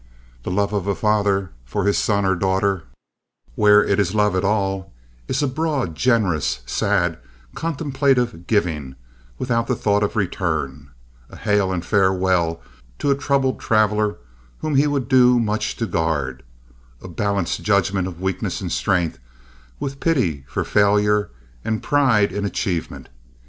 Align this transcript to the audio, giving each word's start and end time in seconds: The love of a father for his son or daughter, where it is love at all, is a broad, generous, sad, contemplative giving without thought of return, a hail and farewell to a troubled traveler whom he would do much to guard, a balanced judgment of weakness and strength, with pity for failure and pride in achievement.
The 0.41 0.49
love 0.49 0.73
of 0.73 0.87
a 0.87 0.95
father 0.95 1.51
for 1.63 1.83
his 1.85 1.95
son 1.95 2.25
or 2.25 2.35
daughter, 2.35 2.85
where 3.53 3.83
it 3.83 3.99
is 3.99 4.15
love 4.15 4.35
at 4.35 4.43
all, 4.43 4.91
is 5.27 5.43
a 5.43 5.47
broad, 5.47 5.93
generous, 5.93 6.61
sad, 6.65 7.19
contemplative 7.53 8.47
giving 8.47 8.95
without 9.37 9.67
thought 9.67 10.01
of 10.01 10.15
return, 10.15 10.89
a 11.29 11.35
hail 11.37 11.71
and 11.71 11.85
farewell 11.85 12.63
to 12.97 13.11
a 13.11 13.15
troubled 13.15 13.59
traveler 13.59 14.17
whom 14.61 14.73
he 14.73 14.87
would 14.87 15.07
do 15.07 15.39
much 15.39 15.75
to 15.75 15.85
guard, 15.85 16.41
a 16.99 17.07
balanced 17.07 17.61
judgment 17.61 18.07
of 18.07 18.19
weakness 18.19 18.59
and 18.59 18.71
strength, 18.71 19.19
with 19.79 19.99
pity 19.99 20.43
for 20.47 20.63
failure 20.63 21.29
and 21.63 21.83
pride 21.83 22.31
in 22.31 22.43
achievement. 22.43 23.07